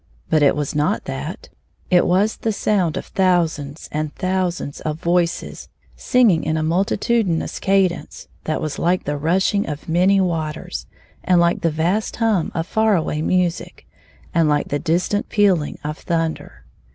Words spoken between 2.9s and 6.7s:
of thousands and thousands of voices, singing in a